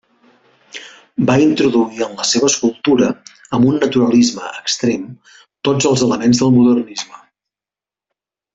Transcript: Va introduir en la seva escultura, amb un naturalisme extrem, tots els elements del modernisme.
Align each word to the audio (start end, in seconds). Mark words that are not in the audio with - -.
Va 1.29 1.35
introduir 1.43 2.01
en 2.05 2.15
la 2.21 2.25
seva 2.29 2.49
escultura, 2.53 3.09
amb 3.59 3.69
un 3.73 3.77
naturalisme 3.85 4.49
extrem, 4.63 5.05
tots 5.71 5.91
els 5.93 6.05
elements 6.09 6.43
del 6.45 6.55
modernisme. 6.59 7.23